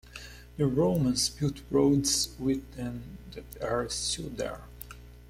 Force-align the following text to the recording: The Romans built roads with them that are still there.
The 0.57 0.65
Romans 0.65 1.29
built 1.29 1.61
roads 1.69 2.29
with 2.39 2.71
them 2.73 3.19
that 3.35 3.61
are 3.61 3.87
still 3.89 4.29
there. 4.31 4.61